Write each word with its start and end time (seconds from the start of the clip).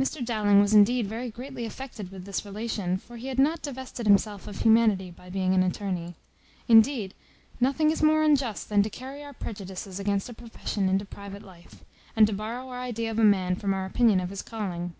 Mr 0.00 0.24
Dowling 0.24 0.60
was 0.60 0.72
indeed 0.72 1.06
very 1.06 1.30
greatly 1.30 1.66
affected 1.66 2.10
with 2.10 2.24
this 2.24 2.42
relation; 2.46 2.96
for 2.96 3.18
he 3.18 3.26
had 3.26 3.38
not 3.38 3.60
divested 3.60 4.06
himself 4.06 4.46
of 4.48 4.60
humanity 4.62 5.10
by 5.10 5.28
being 5.28 5.52
an 5.52 5.62
attorney. 5.62 6.14
Indeed, 6.68 7.12
nothing 7.60 7.90
is 7.90 8.02
more 8.02 8.22
unjust 8.22 8.70
than 8.70 8.82
to 8.82 8.88
carry 8.88 9.22
our 9.22 9.34
prejudices 9.34 10.00
against 10.00 10.30
a 10.30 10.32
profession 10.32 10.88
into 10.88 11.04
private 11.04 11.42
life, 11.42 11.84
and 12.16 12.26
to 12.26 12.32
borrow 12.32 12.66
our 12.70 12.80
idea 12.80 13.10
of 13.10 13.18
a 13.18 13.24
man 13.24 13.54
from 13.54 13.74
our 13.74 13.84
opinion 13.84 14.20
of 14.20 14.30
his 14.30 14.40
calling. 14.40 14.94